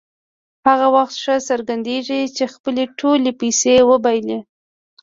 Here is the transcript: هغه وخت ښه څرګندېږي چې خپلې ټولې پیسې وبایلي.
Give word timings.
هغه 0.67 0.87
وخت 0.95 1.15
ښه 1.23 1.35
څرګندېږي 1.49 2.21
چې 2.35 2.43
خپلې 2.53 2.83
ټولې 2.99 3.31
پیسې 3.41 3.75
وبایلي. 3.89 4.39